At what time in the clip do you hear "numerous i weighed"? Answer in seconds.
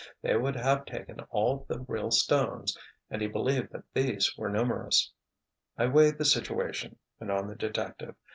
4.49-6.17